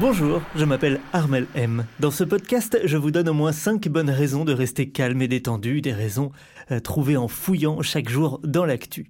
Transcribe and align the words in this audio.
Bonjour, 0.00 0.40
je 0.54 0.64
m'appelle 0.64 1.00
Armel 1.12 1.48
M. 1.56 1.84
Dans 1.98 2.12
ce 2.12 2.22
podcast, 2.22 2.78
je 2.84 2.96
vous 2.96 3.10
donne 3.10 3.28
au 3.28 3.34
moins 3.34 3.50
5 3.50 3.88
bonnes 3.88 4.10
raisons 4.10 4.44
de 4.44 4.52
rester 4.52 4.90
calme 4.90 5.20
et 5.22 5.26
détendu, 5.26 5.80
des 5.80 5.92
raisons 5.92 6.30
euh, 6.70 6.78
trouvées 6.78 7.16
en 7.16 7.26
fouillant 7.26 7.82
chaque 7.82 8.08
jour 8.08 8.38
dans 8.44 8.64
l'actu. 8.64 9.08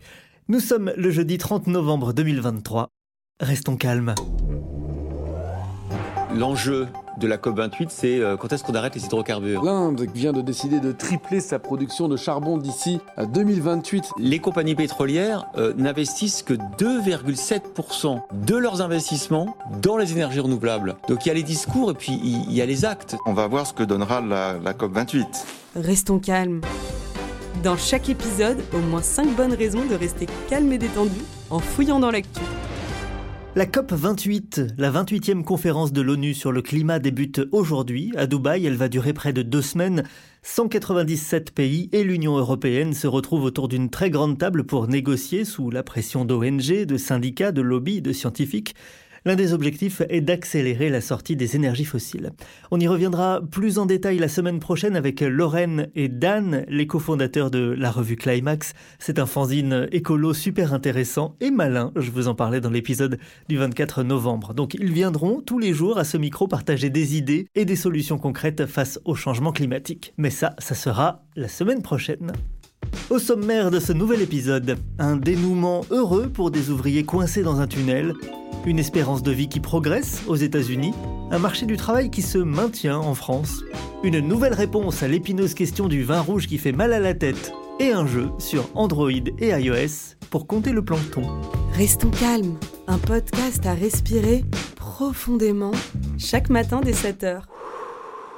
Nous 0.49 0.61
sommes 0.61 0.91
le 0.97 1.11
jeudi 1.11 1.37
30 1.37 1.67
novembre 1.67 2.15
2023. 2.15 2.89
Restons 3.39 3.77
calmes. 3.77 4.15
L'enjeu 6.35 6.87
de 7.19 7.27
la 7.27 7.37
COP28, 7.37 7.87
c'est 7.89 8.21
euh, 8.21 8.37
quand 8.37 8.53
est-ce 8.53 8.65
qu'on 8.65 8.75
arrête 8.75 8.95
les 8.95 9.05
hydrocarbures? 9.05 9.63
L'Inde 9.65 10.07
vient 10.15 10.33
de 10.33 10.41
décider 10.41 10.81
de 10.81 10.93
tripler 10.93 11.41
sa 11.41 11.59
production 11.59 12.09
de 12.09 12.17
charbon 12.17 12.57
d'ici 12.59 13.01
à 13.17 13.27
2028. 13.27 14.13
Les 14.19 14.39
compagnies 14.39 14.75
pétrolières 14.75 15.47
euh, 15.57 15.75
n'investissent 15.77 16.43
que 16.43 16.55
2,7% 16.55 18.21
de 18.33 18.57
leurs 18.57 18.81
investissements 18.81 19.57
dans 19.83 19.97
les 19.97 20.13
énergies 20.13 20.41
renouvelables. 20.41 20.97
Donc 21.09 21.27
il 21.27 21.29
y 21.29 21.33
a 21.33 21.35
les 21.35 21.43
discours 21.43 21.91
et 21.91 21.95
puis 21.95 22.21
il 22.23 22.53
y 22.53 22.63
a 22.63 22.67
les 22.67 22.85
actes. 22.85 23.17
On 23.27 23.35
va 23.35 23.47
voir 23.47 23.67
ce 23.67 23.73
que 23.73 23.83
donnera 23.83 24.21
la, 24.21 24.55
la 24.63 24.73
COP28. 24.73 25.27
Restons 25.77 26.19
calmes. 26.19 26.61
Dans 27.63 27.77
chaque 27.77 28.09
épisode, 28.09 28.59
au 28.73 28.79
moins 28.79 29.03
5 29.03 29.35
bonnes 29.35 29.55
raisons 29.55 29.85
de 29.85 29.95
rester 29.95 30.27
calme 30.49 30.73
et 30.73 30.79
détendu 30.79 31.21
en 31.51 31.59
fouillant 31.59 31.99
dans 31.99 32.11
l'actu. 32.11 32.41
La 33.57 33.67
COP 33.67 33.93
28, 33.93 34.75
la 34.77 34.93
28e 34.93 35.43
conférence 35.43 35.93
de 35.93 36.03
l'ONU 36.03 36.35
sur 36.35 36.53
le 36.53 36.63
climat 36.63 36.99
débute 36.99 37.41
aujourd'hui 37.51 38.13
à 38.17 38.27
Dubaï. 38.27 38.67
Elle 38.67 38.77
va 38.77 38.89
durer 38.89 39.13
près 39.13 39.33
de 39.33 39.43
deux 39.43 39.63
semaines. 39.63 40.05
197 40.43 41.53
pays 41.53 41.89
et 41.93 42.05
l'Union 42.05 42.37
européenne 42.37 42.93
se 42.93 43.07
retrouvent 43.07 43.45
autour 43.45 43.67
d'une 43.67 43.91
très 43.91 44.11
grande 44.11 44.39
table 44.39 44.65
pour 44.65 44.87
négocier 44.87 45.45
sous 45.45 45.71
la 45.71 45.83
pression 45.83 46.25
d'ONG, 46.25 46.85
de 46.85 46.97
syndicats, 46.97 47.51
de 47.51 47.63
lobbies, 47.63 48.03
de 48.03 48.13
scientifiques. 48.13 48.75
L'un 49.29 49.37
des 49.37 49.53
objectifs 49.53 50.01
est 50.09 50.23
d'accélérer 50.23 50.89
la 50.89 51.03
sortie 51.03 51.37
des 51.37 51.55
énergies 51.55 51.85
fossiles. 51.85 52.31
On 52.71 52.81
y 52.81 52.89
reviendra 52.89 53.43
plus 53.43 53.77
en 53.77 53.85
détail 53.85 54.17
la 54.17 54.27
semaine 54.27 54.59
prochaine 54.59 54.97
avec 54.97 55.21
Lorraine 55.21 55.89
et 55.95 56.09
Dan, 56.09 56.65
les 56.67 56.87
cofondateurs 56.87 57.51
de 57.51 57.59
la 57.59 57.91
revue 57.91 58.17
Climax. 58.17 58.73
C'est 58.99 59.19
un 59.19 59.27
fanzine 59.27 59.87
écolo 59.93 60.33
super 60.33 60.73
intéressant 60.73 61.37
et 61.43 61.51
malin, 61.51 61.93
je 61.97 62.11
vous 62.11 62.27
en 62.27 62.35
parlais 62.35 62.63
dans 62.63 62.71
l'épisode 62.71 63.19
du 63.51 63.59
24 63.59 64.03
novembre. 64.03 64.55
Donc 64.55 64.73
ils 64.73 64.95
viendront 64.95 65.43
tous 65.43 65.59
les 65.59 65.75
jours 65.75 65.99
à 65.99 66.05
ce 66.05 66.17
micro 66.17 66.49
partager 66.49 66.89
des 66.89 67.19
idées 67.19 67.49
et 67.55 67.67
des 67.67 67.77
solutions 67.77 68.17
concrètes 68.17 68.65
face 68.65 68.99
au 69.05 69.15
changement 69.15 69.53
climatique. 69.53 70.15
Mais 70.17 70.31
ça, 70.31 70.55
ça 70.59 70.75
sera 70.75 71.27
la 71.37 71.49
semaine 71.49 71.83
prochaine. 71.83 72.33
Au 73.11 73.19
sommaire 73.19 73.71
de 73.71 73.79
ce 73.79 73.93
nouvel 73.93 74.23
épisode, 74.23 74.79
un 74.99 75.17
dénouement 75.17 75.83
heureux 75.91 76.29
pour 76.29 76.51
des 76.51 76.71
ouvriers 76.71 77.05
coincés 77.05 77.43
dans 77.43 77.61
un 77.61 77.67
tunnel, 77.67 78.15
une 78.67 78.79
espérance 78.79 79.23
de 79.23 79.33
vie 79.33 79.49
qui 79.49 79.61
progresse 79.61 80.23
aux 80.27 80.37
États-Unis, 80.37 80.93
un 81.31 81.39
marché 81.39 81.67
du 81.67 81.77
travail 81.77 82.11
qui 82.11 82.23
se 82.23 82.39
maintient 82.39 82.99
en 82.99 83.15
France, 83.15 83.63
une 84.03 84.21
nouvelle 84.21 84.55
réponse 84.55 85.03
à 85.03 85.09
l'épineuse 85.09 85.55
question 85.55 85.89
du 85.89 86.03
vin 86.03 86.21
rouge 86.21 86.47
qui 86.47 86.59
fait 86.59 86.73
mal 86.73 86.93
à 86.93 87.01
la 87.01 87.15
tête, 87.15 87.53
et 87.81 87.93
un 87.93 88.07
jeu 88.07 88.31
sur 88.39 88.69
Android 88.75 89.11
et 89.11 89.49
iOS 89.49 90.17
pour 90.31 90.47
compter 90.47 90.73
le 90.73 90.85
plancton. 90.85 91.23
Restons 91.73 92.11
calmes. 92.11 92.59
Un 92.87 92.99
podcast 92.99 93.65
à 93.67 93.75
respirer 93.75 94.45
profondément 94.77 95.73
chaque 96.19 96.51
matin 96.51 96.81
dès 96.83 96.93
7h. 96.93 97.43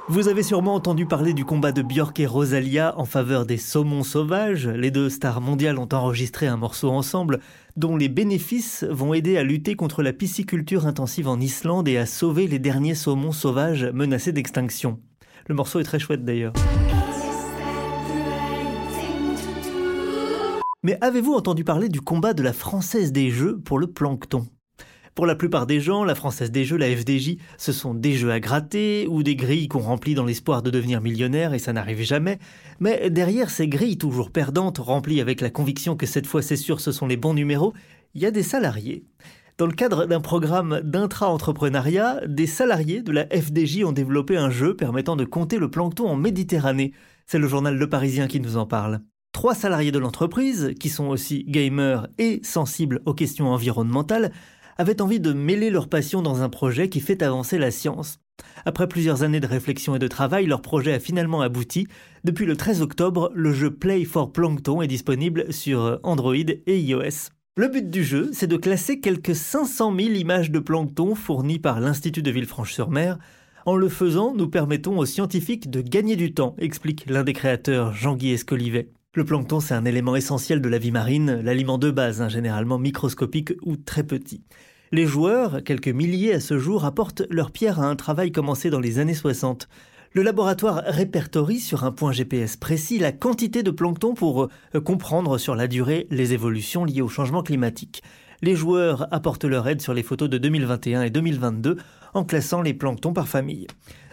Vous 0.09 0.27
avez 0.27 0.43
sûrement 0.43 0.73
entendu 0.73 1.05
parler 1.05 1.33
du 1.33 1.45
combat 1.45 1.71
de 1.71 1.81
Björk 1.81 2.19
et 2.19 2.25
Rosalia 2.25 2.97
en 2.97 3.05
faveur 3.05 3.45
des 3.45 3.57
saumons 3.57 4.03
sauvages. 4.03 4.67
Les 4.67 4.91
deux 4.91 5.09
stars 5.09 5.41
mondiales 5.41 5.77
ont 5.77 5.87
enregistré 5.93 6.47
un 6.47 6.57
morceau 6.57 6.89
ensemble 6.89 7.39
dont 7.77 7.95
les 7.95 8.09
bénéfices 8.09 8.83
vont 8.89 9.13
aider 9.13 9.37
à 9.37 9.43
lutter 9.43 9.75
contre 9.75 10.03
la 10.03 10.11
pisciculture 10.11 10.87
intensive 10.87 11.27
en 11.27 11.39
Islande 11.39 11.87
et 11.87 11.97
à 11.97 12.05
sauver 12.05 12.47
les 12.47 12.59
derniers 12.59 12.95
saumons 12.95 13.31
sauvages 13.31 13.85
menacés 13.93 14.31
d'extinction. 14.33 14.99
Le 15.47 15.55
morceau 15.55 15.79
est 15.79 15.85
très 15.85 15.99
chouette 15.99 16.25
d'ailleurs. 16.25 16.53
Mais 20.83 20.97
avez-vous 20.99 21.33
entendu 21.33 21.63
parler 21.63 21.89
du 21.89 22.01
combat 22.01 22.33
de 22.33 22.41
la 22.41 22.53
Française 22.53 23.11
des 23.11 23.29
Jeux 23.29 23.59
pour 23.59 23.77
le 23.77 23.87
plancton? 23.87 24.47
Pour 25.15 25.25
la 25.25 25.35
plupart 25.35 25.67
des 25.67 25.81
gens, 25.81 26.03
la 26.03 26.15
Française 26.15 26.51
des 26.51 26.63
Jeux, 26.63 26.77
la 26.77 26.95
FDJ, 26.95 27.37
ce 27.57 27.71
sont 27.71 27.93
des 27.93 28.13
jeux 28.13 28.31
à 28.31 28.39
gratter 28.39 29.07
ou 29.09 29.23
des 29.23 29.35
grilles 29.35 29.67
qu'on 29.67 29.79
remplit 29.79 30.15
dans 30.15 30.25
l'espoir 30.25 30.61
de 30.61 30.69
devenir 30.69 31.01
millionnaire 31.01 31.53
et 31.53 31.59
ça 31.59 31.73
n'arrive 31.73 32.01
jamais. 32.01 32.39
Mais 32.79 33.09
derrière 33.09 33.49
ces 33.49 33.67
grilles 33.67 33.97
toujours 33.97 34.31
perdantes, 34.31 34.77
remplies 34.77 35.21
avec 35.21 35.41
la 35.41 35.49
conviction 35.49 35.95
que 35.95 36.05
cette 36.05 36.27
fois 36.27 36.41
c'est 36.41 36.55
sûr 36.55 36.79
ce 36.79 36.91
sont 36.91 37.07
les 37.07 37.17
bons 37.17 37.33
numéros, 37.33 37.73
il 38.13 38.21
y 38.21 38.25
a 38.25 38.31
des 38.31 38.43
salariés. 38.43 39.03
Dans 39.57 39.67
le 39.67 39.73
cadre 39.73 40.05
d'un 40.05 40.21
programme 40.21 40.81
d'intra-entrepreneuriat, 40.83 42.21
des 42.25 42.47
salariés 42.47 43.03
de 43.03 43.11
la 43.11 43.25
FDJ 43.25 43.83
ont 43.83 43.91
développé 43.91 44.37
un 44.37 44.49
jeu 44.49 44.75
permettant 44.75 45.15
de 45.15 45.25
compter 45.25 45.59
le 45.59 45.69
plancton 45.69 46.07
en 46.07 46.15
Méditerranée. 46.15 46.93
C'est 47.27 47.37
le 47.37 47.47
journal 47.47 47.75
Le 47.75 47.89
Parisien 47.89 48.27
qui 48.27 48.39
nous 48.39 48.57
en 48.57 48.65
parle. 48.65 49.01
Trois 49.33 49.53
salariés 49.53 49.91
de 49.91 49.99
l'entreprise, 49.99 50.73
qui 50.79 50.89
sont 50.89 51.07
aussi 51.07 51.43
gamers 51.43 52.07
et 52.17 52.39
sensibles 52.43 53.01
aux 53.05 53.13
questions 53.13 53.49
environnementales, 53.49 54.31
avaient 54.81 55.03
envie 55.03 55.19
de 55.19 55.31
mêler 55.31 55.69
leur 55.69 55.87
passion 55.87 56.23
dans 56.23 56.41
un 56.41 56.49
projet 56.49 56.89
qui 56.89 57.01
fait 57.01 57.21
avancer 57.21 57.59
la 57.59 57.69
science. 57.69 58.17
Après 58.65 58.87
plusieurs 58.87 59.21
années 59.21 59.39
de 59.39 59.45
réflexion 59.45 59.95
et 59.95 59.99
de 59.99 60.07
travail, 60.07 60.47
leur 60.47 60.63
projet 60.63 60.93
a 60.93 60.99
finalement 60.99 61.41
abouti. 61.41 61.85
Depuis 62.23 62.47
le 62.47 62.57
13 62.57 62.81
octobre, 62.81 63.31
le 63.35 63.53
jeu 63.53 63.69
Play 63.69 64.05
for 64.05 64.33
Plankton 64.33 64.81
est 64.81 64.87
disponible 64.87 65.53
sur 65.53 65.99
Android 66.01 66.33
et 66.33 66.79
iOS. 66.79 67.29
Le 67.57 67.67
but 67.67 67.91
du 67.91 68.03
jeu, 68.03 68.31
c'est 68.33 68.47
de 68.47 68.57
classer 68.57 68.99
quelques 68.99 69.35
500 69.35 69.95
000 69.95 70.15
images 70.15 70.49
de 70.49 70.57
plancton 70.57 71.13
fournies 71.13 71.59
par 71.59 71.79
l'Institut 71.79 72.23
de 72.23 72.31
Villefranche-sur-Mer. 72.31 73.19
En 73.67 73.75
le 73.75 73.87
faisant, 73.87 74.33
nous 74.33 74.49
permettons 74.49 74.97
aux 74.97 75.05
scientifiques 75.05 75.69
de 75.69 75.81
gagner 75.81 76.15
du 76.15 76.33
temps, 76.33 76.55
explique 76.57 77.07
l'un 77.07 77.23
des 77.23 77.33
créateurs, 77.33 77.93
Jean-Guy 77.93 78.31
Escolivet. 78.31 78.89
Le 79.13 79.25
plancton, 79.25 79.59
c'est 79.59 79.73
un 79.73 79.83
élément 79.83 80.15
essentiel 80.15 80.59
de 80.61 80.69
la 80.69 80.77
vie 80.77 80.91
marine, 80.91 81.41
l'aliment 81.43 81.77
de 81.77 81.91
base, 81.91 82.21
hein, 82.21 82.29
généralement 82.29 82.79
microscopique 82.79 83.51
ou 83.61 83.75
très 83.75 84.03
petit. 84.03 84.41
Les 84.93 85.05
joueurs, 85.05 85.63
quelques 85.63 85.87
milliers 85.87 86.33
à 86.33 86.41
ce 86.41 86.57
jour, 86.57 86.83
apportent 86.83 87.23
leur 87.29 87.51
pierre 87.51 87.79
à 87.79 87.85
un 87.85 87.95
travail 87.95 88.33
commencé 88.33 88.69
dans 88.69 88.81
les 88.81 88.99
années 88.99 89.13
60. 89.13 89.69
Le 90.11 90.21
laboratoire 90.21 90.83
répertorie 90.85 91.61
sur 91.61 91.85
un 91.85 91.93
point 91.93 92.11
GPS 92.11 92.57
précis 92.57 92.99
la 92.99 93.13
quantité 93.13 93.63
de 93.63 93.71
plancton 93.71 94.15
pour 94.15 94.49
euh, 94.75 94.81
comprendre 94.81 95.37
sur 95.37 95.55
la 95.55 95.69
durée 95.69 96.07
les 96.11 96.33
évolutions 96.33 96.83
liées 96.83 97.01
au 97.01 97.07
changement 97.07 97.41
climatique. 97.41 98.03
Les 98.41 98.53
joueurs 98.53 99.07
apportent 99.13 99.45
leur 99.45 99.65
aide 99.69 99.81
sur 99.81 99.93
les 99.93 100.03
photos 100.03 100.29
de 100.29 100.37
2021 100.37 101.03
et 101.03 101.09
2022 101.09 101.77
en 102.13 102.25
classant 102.25 102.61
les 102.61 102.73
planctons 102.73 103.13
par 103.13 103.29
famille. 103.29 103.67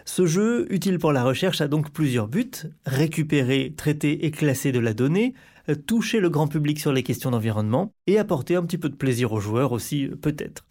Ce 0.05 0.25
jeu, 0.25 0.65
utile 0.69 0.97
pour 0.97 1.11
la 1.11 1.25
recherche, 1.25 1.59
a 1.59 1.67
donc 1.67 1.91
plusieurs 1.91 2.29
buts. 2.29 2.51
Récupérer, 2.85 3.73
traiter 3.75 4.25
et 4.25 4.31
classer 4.31 4.71
de 4.71 4.79
la 4.79 4.93
donnée, 4.93 5.33
toucher 5.75 6.19
le 6.19 6.29
grand 6.29 6.47
public 6.47 6.79
sur 6.79 6.91
les 6.91 7.03
questions 7.03 7.31
d'environnement 7.31 7.93
et 8.07 8.17
apporter 8.17 8.55
un 8.55 8.63
petit 8.63 8.77
peu 8.77 8.89
de 8.89 8.95
plaisir 8.95 9.33
aux 9.33 9.39
joueurs 9.39 9.71
aussi, 9.71 10.09
peut-être. 10.21 10.65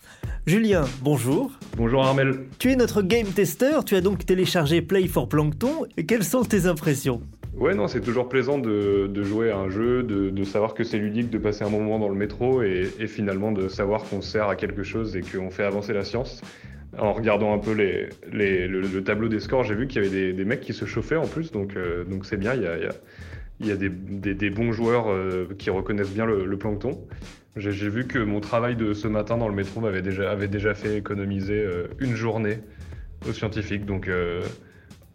Julien, 0.46 0.84
bonjour. 1.02 1.52
Bonjour 1.76 2.04
Armel. 2.04 2.46
Tu 2.58 2.70
es 2.70 2.76
notre 2.76 3.02
game 3.02 3.26
tester, 3.26 3.84
tu 3.84 3.96
as 3.96 4.00
donc 4.00 4.24
téléchargé 4.24 4.82
Play 4.82 5.06
for 5.06 5.28
Plankton. 5.28 5.86
Quelles 6.06 6.24
sont 6.24 6.42
tes 6.42 6.66
impressions? 6.66 7.20
Ouais, 7.58 7.74
non, 7.74 7.88
c'est 7.88 8.00
toujours 8.00 8.28
plaisant 8.28 8.58
de, 8.58 9.22
jouer 9.22 9.50
à 9.50 9.58
un 9.58 9.68
jeu, 9.68 10.04
de, 10.04 10.44
savoir 10.44 10.74
que 10.74 10.84
c'est 10.84 10.98
ludique 10.98 11.28
de 11.28 11.38
passer 11.38 11.64
un 11.64 11.70
moment 11.70 11.98
dans 11.98 12.08
le 12.08 12.14
métro 12.14 12.62
et, 12.62 12.88
finalement 13.08 13.50
de 13.50 13.68
savoir 13.68 14.04
qu'on 14.04 14.22
sert 14.22 14.48
à 14.48 14.54
quelque 14.54 14.84
chose 14.84 15.16
et 15.16 15.22
qu'on 15.22 15.50
fait 15.50 15.64
avancer 15.64 15.92
la 15.92 16.04
science 16.04 16.40
en 16.96 17.12
regardant 17.12 17.52
un 17.52 17.58
peu 17.58 17.72
les, 17.72 18.08
le, 18.68 19.02
tableau 19.02 19.28
des 19.28 19.40
scores, 19.40 19.64
j'ai 19.64 19.74
vu 19.74 19.86
qu'il 19.86 20.02
y 20.02 20.06
avait 20.06 20.32
des, 20.32 20.44
mecs 20.44 20.60
qui 20.60 20.72
se 20.72 20.84
chauffaient 20.84 21.16
en 21.16 21.26
plus, 21.26 21.52
donc 21.52 21.76
euh, 21.76 22.04
donc 22.04 22.24
c'est 22.26 22.36
bien. 22.36 22.54
Il 22.54 22.62
y 22.62 22.66
a, 22.66 22.90
il 23.60 23.66
y 23.66 23.72
a, 23.72 23.76
des, 23.76 24.50
bons 24.50 24.72
joueurs 24.72 25.10
euh, 25.10 25.48
qui 25.58 25.70
reconnaissent 25.70 26.12
bien 26.12 26.26
le, 26.26 26.56
plancton. 26.58 27.06
J'ai 27.56 27.88
vu 27.88 28.06
que 28.06 28.18
mon 28.18 28.40
travail 28.40 28.76
de 28.76 28.92
ce 28.92 29.08
matin 29.08 29.36
dans 29.36 29.48
le 29.48 29.54
métro 29.54 29.80
m'avait 29.80 30.02
déjà, 30.02 30.30
avait 30.30 30.48
déjà 30.48 30.74
fait 30.74 30.96
économiser 30.96 31.60
euh, 31.60 31.88
une 31.98 32.14
journée 32.14 32.60
aux 33.28 33.32
scientifiques, 33.32 33.84
donc 33.84 34.08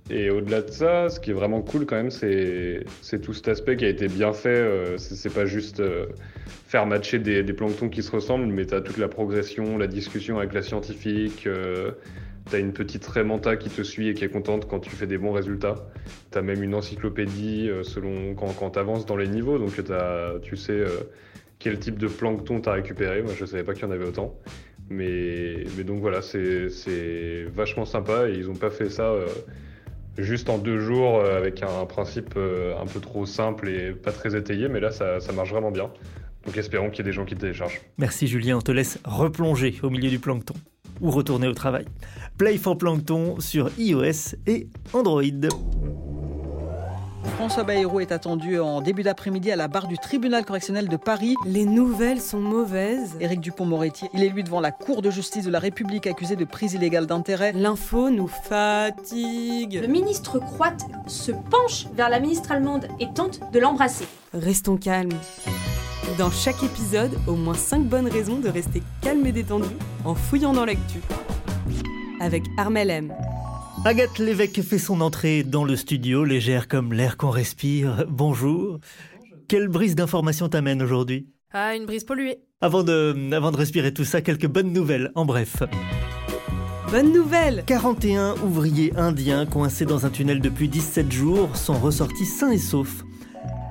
Et 0.10 0.30
au-delà 0.30 0.62
de 0.62 0.70
ça, 0.70 1.10
ce 1.10 1.20
qui 1.20 1.32
est 1.32 1.34
vraiment 1.34 1.62
cool 1.62 1.86
quand 1.86 1.96
même, 1.96 2.12
c'est 2.12 2.84
tout 3.22 3.34
cet 3.34 3.48
aspect 3.48 3.78
qui 3.78 3.86
a 3.86 3.90
été 3.90 4.08
bien 4.08 4.34
fait. 4.34 4.50
Euh, 4.50 4.98
c'est 4.98 5.34
pas 5.34 5.46
juste 5.46 5.80
euh, 5.80 6.08
faire 6.68 6.86
matcher 6.86 7.20
des, 7.20 7.44
planctons 7.54 7.88
qui 7.88 8.04
se 8.04 8.12
ressemblent, 8.12 8.48
mais 8.48 8.66
tu 8.66 8.74
as 8.74 8.82
toute 8.82 8.98
la 8.98 9.08
progression, 9.08 9.78
la 9.78 9.88
discussion 9.88 10.40
avec 10.40 10.54
la 10.54 10.62
scientifique. 10.62 11.48
Euh, 12.48 12.50
tu 12.50 12.56
as 12.56 12.60
une 12.60 12.74
petite 12.74 13.06
Raymanta 13.06 13.58
qui 13.58 13.70
te 13.70 13.82
suit 13.82 14.10
et 14.10 14.14
qui 14.14 14.24
est 14.24 14.30
contente 14.30 14.68
quand 14.68 14.80
tu 14.80 14.90
fais 14.90 15.08
des 15.08 15.18
bons 15.18 15.32
résultats. 15.32 15.88
Tu 16.32 16.38
as 16.38 16.42
même 16.42 16.64
une 16.64 16.76
encyclopédie 16.76 17.70
selon 17.84 18.36
quand, 18.36 18.54
quand 18.58 18.72
tu 18.72 18.80
avances 18.80 19.06
dans 19.06 19.18
les 19.18 19.28
niveaux, 19.28 19.58
donc 19.58 19.72
tu 20.42 20.58
sais 20.58 20.84
quel 21.60 21.80
type 21.80 21.98
de 21.98 22.08
plancton 22.08 22.60
tu 22.60 22.70
as 22.70 22.74
récupéré. 22.74 23.22
Moi, 23.22 23.34
je 23.38 23.46
savais 23.46 23.64
pas 23.64 23.74
qu'il 23.74 23.84
y 23.84 23.86
en 23.86 23.92
avait 23.92 24.06
autant. 24.06 24.36
Mais, 24.90 25.64
donc 25.86 26.02
voilà, 26.02 26.22
c'est 26.22 27.46
vachement 27.54 27.86
sympa 27.86 28.30
et 28.30 28.34
ils 28.34 28.50
ont 28.50 28.56
pas 28.56 28.70
fait 28.70 28.90
ça 28.90 29.16
juste 30.18 30.50
en 30.50 30.58
deux 30.58 30.80
jours 30.80 31.18
euh, 31.18 31.38
avec 31.38 31.64
un 31.64 31.86
principe 31.86 32.34
euh, 32.38 32.78
un 32.80 32.86
peu 32.86 33.00
trop 33.00 33.26
simple 33.26 33.70
et 33.70 33.92
pas 33.92 34.12
très 34.12 34.36
étayé, 34.36 34.68
mais 34.68 34.80
là 34.80 34.92
ça, 34.92 35.20
marche 35.34 35.52
vraiment 35.52 35.72
bien. 35.72 35.90
Donc 36.46 36.58
espérons 36.58 36.90
qu'il 36.90 37.00
y 37.00 37.02
ait 37.02 37.12
des 37.12 37.16
gens 37.16 37.26
qui 37.26 37.36
téléchargent. 37.36 37.82
Merci 37.98 38.28
Julien, 38.28 38.58
on 38.58 38.62
te 38.62 38.72
laisse 38.72 39.00
replonger 39.06 39.76
au 39.82 39.90
milieu 39.90 40.10
du 40.10 40.20
plancton 40.20 40.56
ou 41.04 41.12
retourner 41.12 41.48
au 41.48 41.54
travail. 41.54 41.86
Play 42.38 42.58
for 42.58 42.78
Plankton 42.78 43.36
sur 43.40 43.70
iOS 43.78 44.36
et 44.48 44.68
Android. 44.94 45.22
François 47.36 47.64
Bayrou 47.64 48.00
est 48.00 48.12
attendu 48.12 48.60
en 48.60 48.82
début 48.82 49.04
d'après-midi 49.04 49.52
à 49.52 49.56
la 49.56 49.68
barre 49.68 49.88
du 49.88 49.98
tribunal 49.98 50.46
correctionnel 50.46 50.88
de 50.88 50.98
Paris. 50.98 51.36
Les 51.46 51.66
nouvelles 51.66 52.22
sont 52.22 52.40
mauvaises. 52.40 53.16
Éric 53.20 53.40
Dupont-Moretti, 53.40 54.08
il 54.14 54.24
est 54.24 54.30
lui 54.30 54.44
devant 54.44 54.60
la 54.60 54.72
Cour 54.72 55.02
de 55.02 55.10
justice 55.10 55.46
de 55.46 55.52
la 55.52 55.60
République 55.60 56.08
accusé 56.08 56.36
de 56.36 56.46
prise 56.46 56.74
illégale 56.74 57.06
d'intérêt. 57.06 57.52
L'info 57.54 58.10
nous 58.10 58.28
fatigue. 58.28 59.80
Le 59.82 59.88
ministre 59.88 60.40
croate 60.40 60.86
se 61.08 61.32
penche 61.32 61.88
vers 61.96 62.10
la 62.10 62.20
ministre 62.20 62.52
allemande 62.52 62.88
et 63.00 63.08
tente 63.14 63.40
de 63.52 63.60
l'embrasser. 63.60 64.08
Restons 64.34 64.78
calmes. 64.78 65.12
Dans 66.18 66.30
chaque 66.30 66.62
épisode, 66.62 67.12
au 67.26 67.36
moins 67.36 67.56
5 67.56 67.86
bonnes 67.86 68.08
raisons 68.08 68.40
de 68.40 68.48
rester 68.48 68.84
calme 69.02 69.26
et 69.26 69.32
détendu 69.32 69.70
en 70.06 70.14
fouillant 70.14 70.54
dans 70.54 70.66
l'actu. 70.66 71.00
Avec 72.20 72.44
Armel 72.58 72.92
M. 72.92 73.14
Agathe 73.84 74.20
Lévesque 74.20 74.62
fait 74.62 74.78
son 74.78 75.02
entrée 75.02 75.44
dans 75.44 75.64
le 75.64 75.76
studio, 75.76 76.24
légère 76.24 76.68
comme 76.68 76.94
l'air 76.94 77.18
qu'on 77.18 77.32
respire. 77.32 78.06
Bonjour. 78.08 78.80
Quelle 79.48 79.70
brise 79.70 79.96
d'informations 79.96 80.50
t'amène 80.50 80.84
aujourd'hui? 80.84 81.28
Ah, 81.52 81.76
une 81.76 81.86
brise 81.86 82.04
polluée. 82.04 82.40
Avant 82.62 82.84
de, 82.84 83.34
avant 83.34 83.52
de 83.52 83.58
respirer 83.58 83.94
tout 83.94 84.06
ça, 84.06 84.22
quelques 84.22 84.48
bonnes 84.48 84.72
nouvelles, 84.72 85.12
en 85.16 85.26
bref. 85.26 85.64
Bonne 86.92 87.12
nouvelle 87.12 87.64
41 87.66 88.36
ouvriers 88.44 88.94
indiens 88.96 89.48
coincés 89.48 89.86
dans 89.86 90.06
un 90.06 90.10
tunnel 90.10 90.42
depuis 90.42 90.70
17 90.70 91.12
jours 91.12 91.56
sont 91.56 91.80
ressortis 91.80 92.26
sains 92.26 92.52
et 92.52 92.60
saufs. 92.60 93.04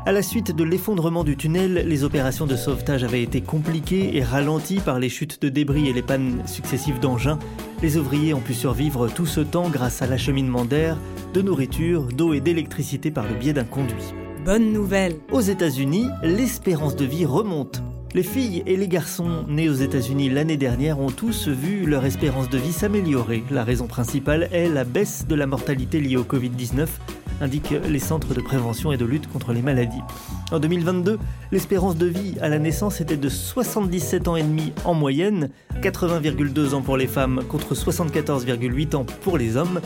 À 0.04 0.10
la 0.10 0.22
suite 0.22 0.50
de 0.50 0.64
l'effondrement 0.64 1.22
du 1.22 1.36
tunnel, 1.36 1.84
les 1.86 2.02
opérations 2.02 2.44
de 2.44 2.56
sauvetage 2.56 3.04
avaient 3.04 3.22
été 3.22 3.40
compliquées 3.40 4.16
et 4.16 4.24
ralenties 4.24 4.80
par 4.80 4.98
les 4.98 5.08
chutes 5.08 5.40
de 5.40 5.48
débris 5.48 5.88
et 5.88 5.92
les 5.92 6.02
pannes 6.02 6.42
successives 6.44 6.98
d'engins. 6.98 7.38
Les 7.82 7.98
ouvriers 7.98 8.34
ont 8.34 8.40
pu 8.40 8.52
survivre 8.52 9.06
tout 9.06 9.26
ce 9.26 9.40
temps 9.40 9.70
grâce 9.70 10.02
à 10.02 10.08
l'acheminement 10.08 10.64
d'air, 10.64 10.98
de 11.34 11.40
nourriture, 11.40 12.08
d'eau 12.08 12.34
et 12.34 12.40
d'électricité 12.40 13.12
par 13.12 13.28
le 13.28 13.36
biais 13.36 13.52
d'un 13.52 13.62
conduit. 13.62 14.12
Bonne 14.44 14.72
nouvelle 14.72 15.18
Aux 15.30 15.40
États-Unis, 15.40 16.08
l'espérance 16.24 16.96
de 16.96 17.04
vie 17.04 17.24
remonte. 17.24 17.80
Les 18.12 18.24
filles 18.24 18.64
et 18.66 18.76
les 18.76 18.88
garçons 18.88 19.44
nés 19.46 19.70
aux 19.70 19.74
États-Unis 19.74 20.30
l'année 20.30 20.56
dernière 20.56 20.98
ont 20.98 21.12
tous 21.12 21.46
vu 21.46 21.86
leur 21.86 22.04
espérance 22.04 22.50
de 22.50 22.58
vie 22.58 22.72
s'améliorer. 22.72 23.44
La 23.52 23.62
raison 23.62 23.86
principale 23.86 24.48
est 24.50 24.68
la 24.68 24.82
baisse 24.82 25.26
de 25.28 25.36
la 25.36 25.46
mortalité 25.46 26.00
liée 26.00 26.16
au 26.16 26.24
Covid-19 26.24 26.88
indiquent 27.42 27.74
les 27.88 27.98
centres 27.98 28.34
de 28.34 28.40
prévention 28.40 28.92
et 28.92 28.96
de 28.96 29.04
lutte 29.04 29.30
contre 29.30 29.52
les 29.52 29.62
maladies. 29.62 30.00
En 30.50 30.58
2022, 30.58 31.18
l'espérance 31.50 31.96
de 31.96 32.06
vie 32.06 32.36
à 32.40 32.48
la 32.48 32.58
naissance 32.58 33.00
était 33.00 33.16
de 33.16 33.28
77 33.28 34.28
ans 34.28 34.36
et 34.36 34.42
demi 34.42 34.72
en 34.84 34.94
moyenne, 34.94 35.50
80,2 35.82 36.74
ans 36.74 36.82
pour 36.82 36.96
les 36.96 37.06
femmes 37.06 37.42
contre 37.48 37.74
74,8 37.74 38.96
ans 38.96 39.04
pour 39.22 39.36
les 39.36 39.56
hommes. 39.56 39.80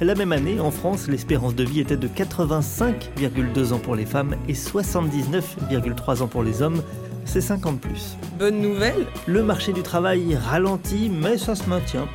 La 0.00 0.14
même 0.14 0.32
année, 0.32 0.60
en 0.60 0.70
France, 0.70 1.08
l'espérance 1.08 1.54
de 1.54 1.64
vie 1.64 1.80
était 1.80 1.96
de 1.96 2.08
85,2 2.08 3.72
ans 3.72 3.78
pour 3.78 3.94
les 3.94 4.06
femmes 4.06 4.34
et 4.48 4.54
79,3 4.54 6.22
ans 6.22 6.26
pour 6.26 6.42
les 6.42 6.62
hommes. 6.62 6.82
C'est 7.24 7.40
50 7.40 7.80
plus. 7.80 8.16
Bonne 8.38 8.60
nouvelle 8.60 9.06
Le 9.26 9.42
marché 9.42 9.72
du 9.72 9.82
travail 9.82 10.34
ralentit, 10.34 11.08
mais 11.08 11.38
ça 11.38 11.54
se 11.54 11.68
maintient. 11.68 12.08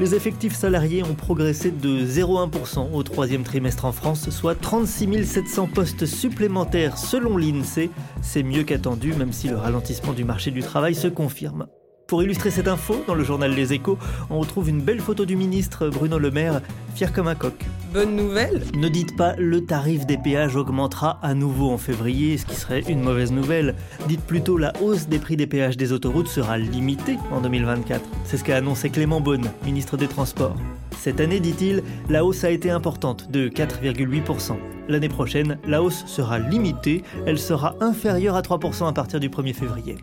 Les 0.00 0.14
effectifs 0.14 0.54
salariés 0.54 1.02
ont 1.02 1.14
progressé 1.14 1.72
de 1.72 2.06
0,1% 2.06 2.92
au 2.92 3.02
troisième 3.02 3.42
trimestre 3.42 3.84
en 3.84 3.92
France, 3.92 4.30
soit 4.30 4.54
36 4.54 5.24
700 5.24 5.68
postes 5.74 6.06
supplémentaires 6.06 6.98
selon 6.98 7.36
l'INSEE. 7.36 7.90
C'est 8.22 8.44
mieux 8.44 8.62
qu'attendu, 8.62 9.12
même 9.14 9.32
si 9.32 9.48
le 9.48 9.56
ralentissement 9.56 10.12
du 10.12 10.24
marché 10.24 10.52
du 10.52 10.62
travail 10.62 10.94
se 10.94 11.08
confirme. 11.08 11.66
Pour 12.08 12.22
illustrer 12.22 12.50
cette 12.50 12.68
info, 12.68 13.04
dans 13.06 13.14
le 13.14 13.22
journal 13.22 13.52
Les 13.52 13.74
Échos, 13.74 13.98
on 14.30 14.38
retrouve 14.38 14.70
une 14.70 14.80
belle 14.80 15.02
photo 15.02 15.26
du 15.26 15.36
ministre 15.36 15.90
Bruno 15.90 16.18
Le 16.18 16.30
Maire, 16.30 16.62
fier 16.94 17.12
comme 17.12 17.28
un 17.28 17.34
coq. 17.34 17.52
Bonne 17.92 18.16
nouvelle 18.16 18.62
Ne 18.74 18.88
dites 18.88 19.14
pas 19.14 19.36
le 19.36 19.66
tarif 19.66 20.06
des 20.06 20.16
péages 20.16 20.56
augmentera 20.56 21.18
à 21.22 21.34
nouveau 21.34 21.70
en 21.70 21.76
février, 21.76 22.38
ce 22.38 22.46
qui 22.46 22.54
serait 22.54 22.80
une 22.88 23.02
mauvaise 23.02 23.30
nouvelle. 23.30 23.74
Dites 24.08 24.22
plutôt 24.22 24.56
la 24.56 24.72
hausse 24.80 25.06
des 25.06 25.18
prix 25.18 25.36
des 25.36 25.46
péages 25.46 25.76
des 25.76 25.92
autoroutes 25.92 26.28
sera 26.28 26.56
limitée 26.56 27.18
en 27.30 27.42
2024. 27.42 28.00
C'est 28.24 28.38
ce 28.38 28.44
qu'a 28.44 28.56
annoncé 28.56 28.88
Clément 28.88 29.20
Beaune, 29.20 29.50
ministre 29.66 29.98
des 29.98 30.08
Transports. 30.08 30.56
Cette 30.98 31.20
année, 31.20 31.40
dit-il, 31.40 31.82
la 32.08 32.24
hausse 32.24 32.42
a 32.42 32.50
été 32.50 32.70
importante, 32.70 33.30
de 33.30 33.50
4,8%. 33.50 34.56
L'année 34.88 35.10
prochaine, 35.10 35.58
la 35.66 35.82
hausse 35.82 36.06
sera 36.06 36.38
limitée, 36.38 37.02
elle 37.26 37.38
sera 37.38 37.74
inférieure 37.82 38.34
à 38.34 38.40
3% 38.40 38.88
à 38.88 38.92
partir 38.94 39.20
du 39.20 39.28
1er 39.28 39.52
février. 39.52 39.98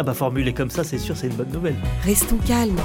Ah 0.00 0.02
bah 0.02 0.14
formulé 0.14 0.54
comme 0.54 0.70
ça, 0.70 0.82
c'est 0.82 0.96
sûr, 0.96 1.14
c'est 1.14 1.26
une 1.26 1.34
bonne 1.34 1.52
nouvelle. 1.52 1.76
Restons 2.04 2.38
calmes. 2.38 2.80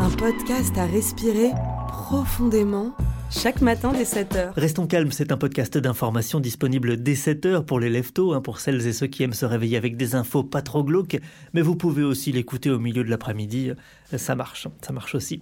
Un 0.00 0.10
podcast 0.10 0.76
à 0.76 0.84
respirer 0.84 1.50
profondément 1.86 2.90
chaque 3.30 3.60
matin 3.60 3.92
dès 3.92 4.02
7h. 4.02 4.50
Restons 4.56 4.88
calmes, 4.88 5.12
c'est 5.12 5.30
un 5.30 5.36
podcast 5.36 5.78
d'information 5.78 6.40
disponible 6.40 7.00
dès 7.00 7.12
7h 7.12 7.64
pour 7.64 7.78
les 7.78 7.88
leftos, 7.88 8.32
hein, 8.32 8.40
pour 8.40 8.58
celles 8.58 8.84
et 8.84 8.92
ceux 8.92 9.06
qui 9.06 9.22
aiment 9.22 9.32
se 9.32 9.46
réveiller 9.46 9.76
avec 9.76 9.96
des 9.96 10.16
infos 10.16 10.42
pas 10.42 10.60
trop 10.60 10.82
glauques, 10.82 11.20
mais 11.54 11.62
vous 11.62 11.76
pouvez 11.76 12.02
aussi 12.02 12.32
l'écouter 12.32 12.70
au 12.70 12.80
milieu 12.80 13.04
de 13.04 13.10
l'après-midi, 13.10 13.70
ça 14.16 14.34
marche, 14.34 14.66
ça 14.84 14.92
marche 14.92 15.14
aussi. 15.14 15.40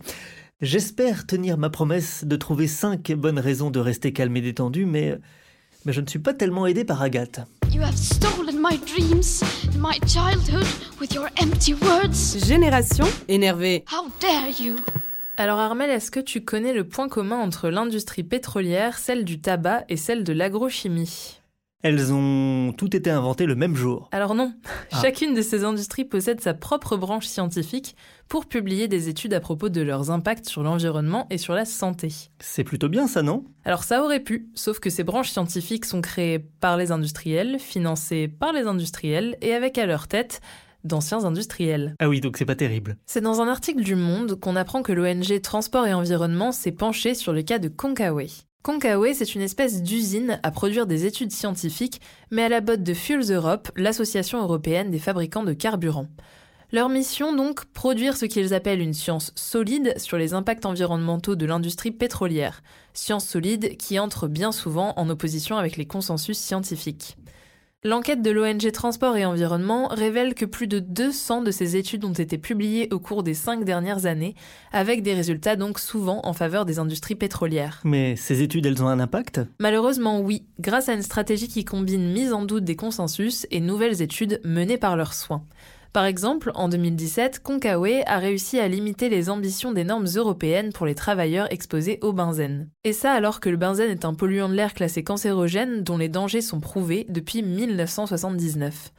J'espère 0.60 1.26
tenir 1.26 1.56
ma 1.56 1.70
promesse 1.70 2.26
de 2.26 2.36
trouver 2.36 2.66
5 2.66 3.12
bonnes 3.12 3.38
raisons 3.38 3.70
de 3.70 3.80
rester 3.80 4.12
calme 4.12 4.36
et 4.36 4.42
détendu, 4.42 4.84
mais, 4.84 5.18
mais 5.86 5.94
je 5.94 6.02
ne 6.02 6.06
suis 6.06 6.18
pas 6.18 6.34
tellement 6.34 6.66
aidé 6.66 6.84
par 6.84 7.00
Agathe. 7.00 7.40
You 7.74 7.82
have 7.82 7.96
stolen 7.98 8.60
my 8.60 8.76
dreams 8.86 9.42
and 9.42 9.80
my 9.80 9.98
childhood 10.06 10.64
with 11.00 11.12
your 11.12 11.28
empty 11.42 11.74
words? 11.74 12.38
Génération 12.46 13.04
énervée. 13.26 13.84
How 13.90 14.08
dare 14.20 14.48
you? 14.60 14.76
Alors 15.36 15.58
Armel, 15.58 15.90
est-ce 15.90 16.12
que 16.12 16.20
tu 16.20 16.44
connais 16.44 16.72
le 16.72 16.84
point 16.84 17.08
commun 17.08 17.38
entre 17.38 17.70
l'industrie 17.70 18.22
pétrolière, 18.22 18.98
celle 18.98 19.24
du 19.24 19.40
tabac 19.40 19.84
et 19.88 19.96
celle 19.96 20.22
de 20.22 20.32
l'agrochimie? 20.32 21.40
Elles 21.84 22.14
ont 22.14 22.72
toutes 22.72 22.94
été 22.94 23.10
inventées 23.10 23.44
le 23.44 23.54
même 23.54 23.76
jour. 23.76 24.08
Alors 24.10 24.34
non, 24.34 24.54
ah. 24.90 25.02
chacune 25.02 25.34
de 25.34 25.42
ces 25.42 25.64
industries 25.64 26.06
possède 26.06 26.40
sa 26.40 26.54
propre 26.54 26.96
branche 26.96 27.26
scientifique 27.26 27.94
pour 28.26 28.46
publier 28.46 28.88
des 28.88 29.10
études 29.10 29.34
à 29.34 29.40
propos 29.40 29.68
de 29.68 29.82
leurs 29.82 30.10
impacts 30.10 30.48
sur 30.48 30.62
l'environnement 30.62 31.26
et 31.28 31.36
sur 31.36 31.52
la 31.52 31.66
santé. 31.66 32.08
C'est 32.40 32.64
plutôt 32.64 32.88
bien 32.88 33.06
ça, 33.06 33.22
non? 33.22 33.44
Alors 33.66 33.84
ça 33.84 34.02
aurait 34.02 34.20
pu, 34.20 34.48
sauf 34.54 34.80
que 34.80 34.88
ces 34.88 35.04
branches 35.04 35.30
scientifiques 35.30 35.84
sont 35.84 36.00
créées 36.00 36.38
par 36.38 36.78
les 36.78 36.90
industriels, 36.90 37.58
financées 37.58 38.28
par 38.28 38.54
les 38.54 38.62
industriels 38.62 39.36
et 39.42 39.52
avec 39.52 39.76
à 39.76 39.84
leur 39.84 40.08
tête 40.08 40.40
d'anciens 40.84 41.26
industriels. 41.26 41.96
Ah 41.98 42.08
oui, 42.08 42.22
donc 42.22 42.38
c'est 42.38 42.46
pas 42.46 42.56
terrible. 42.56 42.96
C'est 43.04 43.20
dans 43.20 43.42
un 43.42 43.48
article 43.48 43.82
du 43.82 43.94
Monde 43.94 44.40
qu'on 44.40 44.56
apprend 44.56 44.82
que 44.82 44.92
l'ONG 44.92 45.38
Transport 45.42 45.86
et 45.86 45.92
Environnement 45.92 46.50
s'est 46.50 46.72
penchée 46.72 47.14
sur 47.14 47.34
le 47.34 47.42
cas 47.42 47.58
de 47.58 47.68
Concawe. 47.68 48.22
Concawe, 48.64 49.12
c'est 49.12 49.34
une 49.34 49.42
espèce 49.42 49.82
d'usine 49.82 50.40
à 50.42 50.50
produire 50.50 50.86
des 50.86 51.04
études 51.04 51.32
scientifiques, 51.32 52.00
mais 52.30 52.44
à 52.44 52.48
la 52.48 52.62
botte 52.62 52.82
de 52.82 52.94
Fuels 52.94 53.30
Europe, 53.30 53.70
l'association 53.76 54.40
européenne 54.40 54.90
des 54.90 54.98
fabricants 54.98 55.42
de 55.42 55.52
carburant. 55.52 56.06
Leur 56.72 56.88
mission 56.88 57.36
donc, 57.36 57.66
produire 57.66 58.16
ce 58.16 58.24
qu'ils 58.24 58.54
appellent 58.54 58.80
une 58.80 58.94
science 58.94 59.32
solide 59.34 59.92
sur 59.98 60.16
les 60.16 60.32
impacts 60.32 60.64
environnementaux 60.64 61.36
de 61.36 61.44
l'industrie 61.44 61.90
pétrolière, 61.90 62.62
science 62.94 63.26
solide 63.26 63.76
qui 63.76 63.98
entre 63.98 64.28
bien 64.28 64.50
souvent 64.50 64.94
en 64.96 65.10
opposition 65.10 65.58
avec 65.58 65.76
les 65.76 65.86
consensus 65.86 66.38
scientifiques. 66.38 67.18
L'enquête 67.86 68.22
de 68.22 68.30
l'ONG 68.30 68.72
Transport 68.72 69.14
et 69.18 69.26
Environnement 69.26 69.88
révèle 69.88 70.32
que 70.32 70.46
plus 70.46 70.66
de 70.66 70.78
200 70.78 71.42
de 71.42 71.50
ces 71.50 71.76
études 71.76 72.06
ont 72.06 72.14
été 72.14 72.38
publiées 72.38 72.88
au 72.90 72.98
cours 72.98 73.22
des 73.22 73.34
cinq 73.34 73.62
dernières 73.62 74.06
années, 74.06 74.34
avec 74.72 75.02
des 75.02 75.12
résultats 75.12 75.54
donc 75.54 75.78
souvent 75.78 76.22
en 76.24 76.32
faveur 76.32 76.64
des 76.64 76.78
industries 76.78 77.14
pétrolières. 77.14 77.82
Mais 77.84 78.16
ces 78.16 78.40
études, 78.40 78.64
elles 78.64 78.82
ont 78.82 78.88
un 78.88 79.00
impact? 79.00 79.42
Malheureusement 79.60 80.18
oui, 80.18 80.46
grâce 80.60 80.88
à 80.88 80.94
une 80.94 81.02
stratégie 81.02 81.46
qui 81.46 81.66
combine 81.66 82.10
mise 82.10 82.32
en 82.32 82.46
doute 82.46 82.64
des 82.64 82.74
consensus 82.74 83.46
et 83.50 83.60
nouvelles 83.60 84.00
études 84.00 84.40
menées 84.44 84.78
par 84.78 84.96
leurs 84.96 85.12
soins. 85.12 85.44
Par 85.94 86.06
exemple, 86.06 86.50
en 86.56 86.68
2017, 86.68 87.38
Concawe 87.38 88.02
a 88.04 88.18
réussi 88.18 88.58
à 88.58 88.66
limiter 88.66 89.08
les 89.08 89.30
ambitions 89.30 89.70
des 89.70 89.84
normes 89.84 90.08
européennes 90.16 90.72
pour 90.72 90.86
les 90.86 90.96
travailleurs 90.96 91.46
exposés 91.52 92.00
au 92.02 92.12
benzène. 92.12 92.68
Et 92.82 92.92
ça 92.92 93.12
alors 93.12 93.38
que 93.38 93.48
le 93.48 93.56
benzène 93.56 93.92
est 93.92 94.04
un 94.04 94.12
polluant 94.12 94.48
de 94.48 94.54
l'air 94.54 94.74
classé 94.74 95.04
cancérogène 95.04 95.84
dont 95.84 95.96
les 95.96 96.08
dangers 96.08 96.40
sont 96.40 96.58
prouvés 96.58 97.06
depuis 97.10 97.44
1979. 97.44 98.92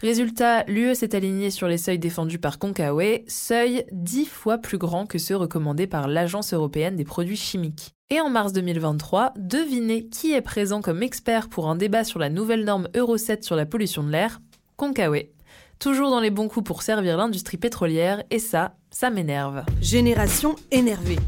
Résultat, 0.00 0.62
l'UE 0.68 0.94
s'est 0.94 1.16
alignée 1.16 1.50
sur 1.50 1.66
les 1.66 1.78
seuils 1.78 1.98
défendus 1.98 2.38
par 2.38 2.60
Concawe, 2.60 3.24
seuils 3.26 3.84
dix 3.90 4.26
fois 4.26 4.58
plus 4.58 4.78
grands 4.78 5.06
que 5.06 5.18
ceux 5.18 5.36
recommandés 5.36 5.88
par 5.88 6.06
l'Agence 6.06 6.52
européenne 6.52 6.94
des 6.94 7.02
produits 7.02 7.36
chimiques. 7.36 7.90
Et 8.08 8.20
en 8.20 8.30
mars 8.30 8.52
2023, 8.52 9.34
devinez 9.36 10.06
qui 10.06 10.32
est 10.32 10.42
présent 10.42 10.80
comme 10.80 11.02
expert 11.02 11.48
pour 11.48 11.68
un 11.68 11.74
débat 11.74 12.04
sur 12.04 12.20
la 12.20 12.30
nouvelle 12.30 12.64
norme 12.64 12.86
Euro 12.94 13.16
7 13.16 13.42
sur 13.42 13.56
la 13.56 13.66
pollution 13.66 14.04
de 14.04 14.10
l'air? 14.10 14.40
Concawe. 14.76 15.35
Toujours 15.78 16.10
dans 16.10 16.20
les 16.20 16.30
bons 16.30 16.48
coups 16.48 16.66
pour 16.66 16.82
servir 16.82 17.16
l'industrie 17.16 17.58
pétrolière, 17.58 18.22
et 18.30 18.38
ça, 18.38 18.76
ça 18.90 19.10
m'énerve. 19.10 19.62
Génération 19.80 20.56
énervée. 20.70 21.18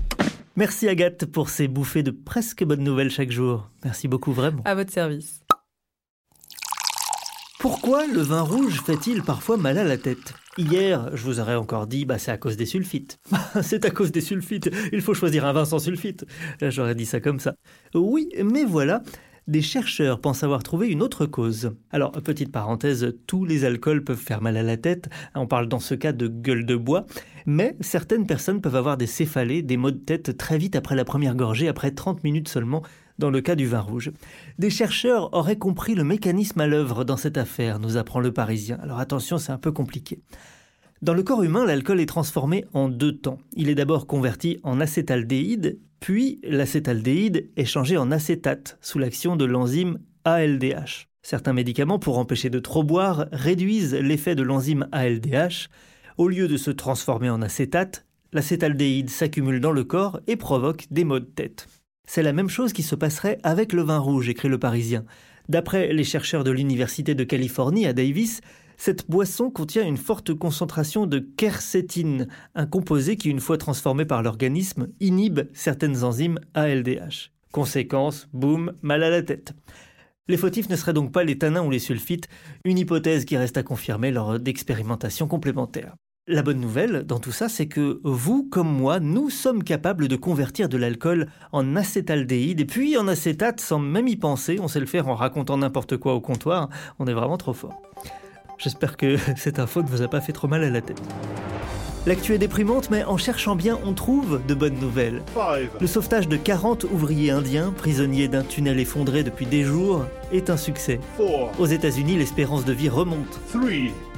Merci 0.56 0.88
Agathe 0.88 1.26
pour 1.26 1.50
ces 1.50 1.68
bouffées 1.68 2.02
de 2.02 2.10
presque 2.10 2.64
bonnes 2.64 2.82
nouvelles 2.82 3.10
chaque 3.10 3.30
jour. 3.30 3.70
Merci 3.84 4.08
beaucoup 4.08 4.32
vraiment. 4.32 4.62
À 4.64 4.74
votre 4.74 4.92
service. 4.92 5.40
Pourquoi 7.60 8.06
le 8.06 8.20
vin 8.20 8.42
rouge 8.42 8.80
fait-il 8.82 9.22
parfois 9.22 9.56
mal 9.56 9.78
à 9.78 9.84
la 9.84 9.98
tête? 9.98 10.34
Hier, 10.56 11.10
je 11.14 11.22
vous 11.24 11.40
aurais 11.40 11.54
encore 11.54 11.86
dit, 11.86 12.04
bah, 12.04 12.18
c'est 12.18 12.30
à 12.30 12.38
cause 12.38 12.56
des 12.56 12.66
sulfites. 12.66 13.18
c'est 13.62 13.84
à 13.84 13.90
cause 13.90 14.12
des 14.12 14.20
sulfites. 14.20 14.70
Il 14.92 15.02
faut 15.02 15.14
choisir 15.14 15.44
un 15.44 15.52
vin 15.52 15.64
sans 15.64 15.78
sulfite. 15.78 16.24
J'aurais 16.60 16.94
dit 16.94 17.06
ça 17.06 17.20
comme 17.20 17.38
ça. 17.38 17.54
Oui, 17.94 18.28
mais 18.44 18.64
voilà. 18.64 19.02
Des 19.48 19.62
chercheurs 19.62 20.20
pensent 20.20 20.44
avoir 20.44 20.62
trouvé 20.62 20.88
une 20.88 21.00
autre 21.00 21.24
cause. 21.24 21.72
Alors, 21.90 22.12
petite 22.12 22.52
parenthèse, 22.52 23.14
tous 23.26 23.46
les 23.46 23.64
alcools 23.64 24.04
peuvent 24.04 24.18
faire 24.18 24.42
mal 24.42 24.58
à 24.58 24.62
la 24.62 24.76
tête. 24.76 25.08
On 25.34 25.46
parle 25.46 25.68
dans 25.68 25.80
ce 25.80 25.94
cas 25.94 26.12
de 26.12 26.28
gueule 26.28 26.66
de 26.66 26.76
bois. 26.76 27.06
Mais 27.46 27.74
certaines 27.80 28.26
personnes 28.26 28.60
peuvent 28.60 28.76
avoir 28.76 28.98
des 28.98 29.06
céphalées, 29.06 29.62
des 29.62 29.78
maux 29.78 29.90
de 29.90 29.96
tête 29.96 30.36
très 30.36 30.58
vite 30.58 30.76
après 30.76 30.94
la 30.94 31.06
première 31.06 31.34
gorgée, 31.34 31.66
après 31.66 31.92
30 31.92 32.24
minutes 32.24 32.48
seulement, 32.48 32.82
dans 33.18 33.30
le 33.30 33.40
cas 33.40 33.54
du 33.54 33.66
vin 33.66 33.80
rouge. 33.80 34.12
Des 34.58 34.68
chercheurs 34.68 35.32
auraient 35.32 35.56
compris 35.56 35.94
le 35.94 36.04
mécanisme 36.04 36.60
à 36.60 36.66
l'œuvre 36.66 37.04
dans 37.04 37.16
cette 37.16 37.38
affaire, 37.38 37.78
nous 37.78 37.96
apprend 37.96 38.20
le 38.20 38.32
Parisien. 38.32 38.78
Alors 38.82 38.98
attention, 38.98 39.38
c'est 39.38 39.52
un 39.52 39.56
peu 39.56 39.72
compliqué. 39.72 40.20
Dans 41.00 41.14
le 41.14 41.22
corps 41.22 41.42
humain, 41.42 41.64
l'alcool 41.64 42.00
est 42.00 42.06
transformé 42.06 42.66
en 42.74 42.90
deux 42.90 43.16
temps. 43.16 43.38
Il 43.56 43.70
est 43.70 43.74
d'abord 43.74 44.06
converti 44.06 44.58
en 44.62 44.78
acétaldéhyde, 44.78 45.78
puis 46.00 46.40
l'acétaldéhyde 46.42 47.50
est 47.56 47.64
changé 47.64 47.96
en 47.96 48.10
acétate 48.10 48.78
sous 48.80 48.98
l'action 48.98 49.36
de 49.36 49.44
l'enzyme 49.44 49.98
ALDH. 50.24 51.08
Certains 51.22 51.52
médicaments, 51.52 51.98
pour 51.98 52.18
empêcher 52.18 52.50
de 52.50 52.58
trop 52.58 52.84
boire, 52.84 53.26
réduisent 53.32 53.94
l'effet 53.94 54.34
de 54.34 54.42
l'enzyme 54.42 54.88
ALDH. 54.92 55.68
Au 56.16 56.28
lieu 56.28 56.48
de 56.48 56.56
se 56.56 56.70
transformer 56.70 57.30
en 57.30 57.42
acétate, 57.42 58.06
l'acétaldéhyde 58.32 59.10
s'accumule 59.10 59.60
dans 59.60 59.72
le 59.72 59.84
corps 59.84 60.20
et 60.26 60.36
provoque 60.36 60.86
des 60.90 61.04
maux 61.04 61.20
de 61.20 61.24
tête. 61.24 61.68
C'est 62.06 62.22
la 62.22 62.32
même 62.32 62.48
chose 62.48 62.72
qui 62.72 62.82
se 62.82 62.94
passerait 62.94 63.38
avec 63.42 63.72
le 63.72 63.82
vin 63.82 63.98
rouge, 63.98 64.28
écrit 64.28 64.48
le 64.48 64.58
Parisien. 64.58 65.04
D'après 65.48 65.92
les 65.92 66.04
chercheurs 66.04 66.44
de 66.44 66.50
l'Université 66.50 67.14
de 67.14 67.24
Californie 67.24 67.86
à 67.86 67.92
Davis, 67.92 68.40
cette 68.78 69.10
boisson 69.10 69.50
contient 69.50 69.84
une 69.84 69.96
forte 69.96 70.32
concentration 70.32 71.06
de 71.06 71.18
quercétine, 71.18 72.28
un 72.54 72.64
composé 72.64 73.16
qui, 73.16 73.28
une 73.28 73.40
fois 73.40 73.58
transformé 73.58 74.04
par 74.04 74.22
l'organisme, 74.22 74.88
inhibe 75.00 75.40
certaines 75.52 76.04
enzymes 76.04 76.38
ALDH. 76.54 77.32
Conséquence, 77.50 78.28
boum, 78.32 78.72
mal 78.82 79.02
à 79.02 79.10
la 79.10 79.22
tête. 79.22 79.52
Les 80.28 80.36
fautifs 80.36 80.68
ne 80.68 80.76
seraient 80.76 80.92
donc 80.92 81.10
pas 81.10 81.24
les 81.24 81.38
tanins 81.38 81.64
ou 81.64 81.70
les 81.70 81.80
sulfites, 81.80 82.28
une 82.64 82.78
hypothèse 82.78 83.24
qui 83.24 83.36
reste 83.36 83.56
à 83.56 83.64
confirmer 83.64 84.12
lors 84.12 84.38
d'expérimentations 84.38 85.26
complémentaires. 85.26 85.94
La 86.28 86.42
bonne 86.42 86.60
nouvelle 86.60 87.04
dans 87.04 87.18
tout 87.18 87.32
ça, 87.32 87.48
c'est 87.48 87.66
que 87.66 88.00
vous, 88.04 88.46
comme 88.48 88.70
moi, 88.70 89.00
nous 89.00 89.28
sommes 89.28 89.64
capables 89.64 90.06
de 90.06 90.16
convertir 90.16 90.68
de 90.68 90.76
l'alcool 90.76 91.26
en 91.50 91.74
acétaldéhyde 91.74 92.60
et 92.60 92.66
puis 92.66 92.96
en 92.96 93.08
acétate 93.08 93.60
sans 93.60 93.78
même 93.80 94.06
y 94.06 94.16
penser. 94.16 94.58
On 94.60 94.68
sait 94.68 94.78
le 94.78 94.86
faire 94.86 95.08
en 95.08 95.14
racontant 95.14 95.56
n'importe 95.56 95.96
quoi 95.96 96.14
au 96.14 96.20
comptoir. 96.20 96.68
On 96.98 97.06
est 97.06 97.14
vraiment 97.14 97.38
trop 97.38 97.54
fort. 97.54 97.82
J'espère 98.58 98.96
que 98.96 99.16
cette 99.36 99.58
info 99.58 99.82
ne 99.82 99.88
vous 99.88 100.02
a 100.02 100.08
pas 100.08 100.20
fait 100.20 100.32
trop 100.32 100.48
mal 100.48 100.64
à 100.64 100.70
la 100.70 100.80
tête. 100.80 101.00
L'actu 102.06 102.32
est 102.32 102.38
déprimante, 102.38 102.90
mais 102.90 103.04
en 103.04 103.18
cherchant 103.18 103.54
bien, 103.54 103.78
on 103.84 103.92
trouve 103.92 104.40
de 104.46 104.54
bonnes 104.54 104.78
nouvelles. 104.78 105.22
Le 105.80 105.86
sauvetage 105.86 106.26
de 106.26 106.36
40 106.36 106.84
ouvriers 106.84 107.30
indiens, 107.30 107.72
prisonniers 107.76 108.28
d'un 108.28 108.44
tunnel 108.44 108.80
effondré 108.80 109.24
depuis 109.24 109.46
des 109.46 109.62
jours, 109.62 110.06
est 110.32 110.48
un 110.48 110.56
succès. 110.56 111.00
Aux 111.58 111.66
États-Unis, 111.66 112.16
l'espérance 112.16 112.64
de 112.64 112.72
vie 112.72 112.88
remonte. 112.88 113.38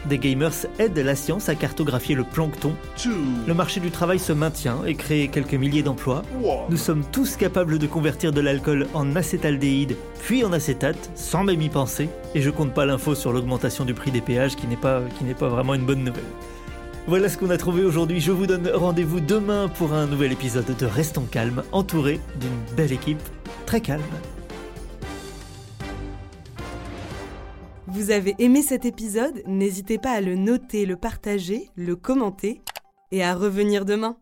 Des 0.06 0.18
gamers 0.18 0.66
aident 0.78 0.98
la 0.98 1.14
science 1.14 1.48
à 1.48 1.54
cartographier 1.54 2.14
le 2.14 2.24
plancton. 2.24 2.74
Le 3.46 3.54
marché 3.54 3.80
du 3.80 3.90
travail 3.90 4.18
se 4.18 4.32
maintient 4.32 4.78
et 4.86 4.94
crée 4.94 5.28
quelques 5.28 5.54
milliers 5.54 5.82
d'emplois. 5.82 6.22
Nous 6.68 6.76
sommes 6.76 7.04
tous 7.12 7.36
capables 7.36 7.78
de 7.78 7.86
convertir 7.86 8.32
de 8.32 8.40
l'alcool 8.40 8.86
en 8.94 9.14
acétaldéhyde, 9.14 9.96
puis 10.22 10.44
en 10.44 10.52
acétate, 10.52 11.10
sans 11.14 11.44
même 11.44 11.60
y 11.60 11.68
penser. 11.68 12.08
Et 12.34 12.40
je 12.40 12.50
compte 12.50 12.72
pas 12.72 12.86
l'info 12.86 13.14
sur 13.14 13.32
l'augmentation 13.32 13.84
du 13.84 13.94
prix 13.94 14.10
des 14.10 14.20
péages 14.20 14.56
qui 14.56 14.66
n'est 14.66 14.76
pas, 14.76 15.02
pas 15.38 15.48
vraiment 15.48 15.74
une 15.74 15.84
bonne 15.84 16.04
nouvelle. 16.04 16.24
Voilà 17.06 17.28
ce 17.28 17.38
qu'on 17.38 17.50
a 17.50 17.56
trouvé 17.56 17.84
aujourd'hui. 17.84 18.20
Je 18.20 18.30
vous 18.30 18.46
donne 18.46 18.70
rendez-vous 18.72 19.20
demain 19.20 19.68
pour 19.68 19.92
un 19.92 20.06
nouvel 20.06 20.32
épisode 20.32 20.76
de 20.78 20.86
Restons 20.86 21.26
calmes, 21.30 21.62
entouré 21.72 22.20
d'une 22.40 22.76
belle 22.76 22.92
équipe 22.92 23.22
très 23.66 23.80
calme. 23.80 24.02
Vous 28.00 28.12
avez 28.12 28.34
aimé 28.38 28.62
cet 28.62 28.86
épisode 28.86 29.42
N'hésitez 29.46 29.98
pas 29.98 30.12
à 30.12 30.22
le 30.22 30.34
noter, 30.34 30.86
le 30.86 30.96
partager, 30.96 31.68
le 31.76 31.96
commenter 31.96 32.62
et 33.12 33.22
à 33.22 33.34
revenir 33.34 33.84
demain. 33.84 34.16